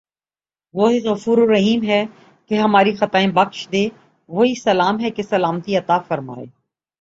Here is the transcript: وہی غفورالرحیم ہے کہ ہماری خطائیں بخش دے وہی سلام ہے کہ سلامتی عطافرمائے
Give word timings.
وہی 0.75 0.99
غفورالرحیم 1.01 1.83
ہے 1.83 2.03
کہ 2.51 2.59
ہماری 2.59 2.95
خطائیں 2.95 3.27
بخش 3.31 3.67
دے 3.71 3.87
وہی 4.29 4.55
سلام 4.55 4.99
ہے 4.99 5.11
کہ 5.11 5.23
سلامتی 5.23 5.77
عطافرمائے 5.77 6.45